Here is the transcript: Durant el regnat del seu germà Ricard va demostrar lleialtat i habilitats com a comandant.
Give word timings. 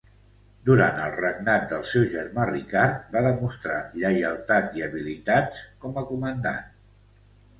Durant 0.67 0.95
el 1.07 1.11
regnat 1.17 1.65
del 1.73 1.83
seu 1.89 2.05
germà 2.13 2.45
Ricard 2.51 3.13
va 3.17 3.21
demostrar 3.27 3.77
lleialtat 4.05 4.79
i 4.79 4.85
habilitats 4.87 5.63
com 5.85 6.01
a 6.01 6.05
comandant. 6.13 6.73